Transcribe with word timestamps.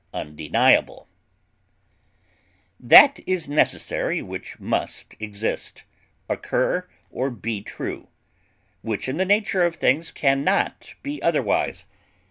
inevitable, 0.15 0.49
needful, 0.71 1.07
That 2.79 3.19
is 3.27 3.47
necessary 3.47 4.19
which 4.19 4.59
must 4.59 5.13
exist, 5.19 5.83
occur, 6.27 6.89
or 7.11 7.29
be 7.29 7.61
true; 7.61 8.07
which 8.81 9.07
in 9.07 9.17
the 9.17 9.25
nature 9.25 9.61
of 9.61 9.75
things 9.75 10.09
can 10.09 10.43
not 10.43 10.95
be 11.03 11.21
otherwise. 11.21 11.85